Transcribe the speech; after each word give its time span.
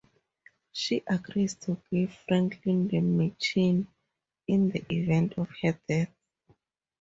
She 0.71 1.03
agrees 1.05 1.53
to 1.57 1.79
give 1.91 2.11
Franklin 2.27 2.87
the 2.87 3.01
machine 3.01 3.85
in 4.47 4.69
the 4.71 4.83
event 4.91 5.37
of 5.37 5.47
her 5.61 5.79
death. 5.87 6.09